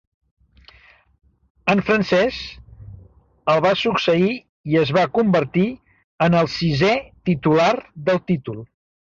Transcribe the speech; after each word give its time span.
En 1.73 1.83
Frances 1.89 2.39
el 3.53 3.61
va 3.67 3.75
succeir 3.83 4.31
i 4.73 4.81
es 4.87 4.95
va 4.99 5.05
convertir 5.21 5.69
en 6.29 6.39
el 6.43 6.53
sisè 6.59 6.93
titular 7.31 7.73
del 8.11 8.27
títol. 8.33 8.63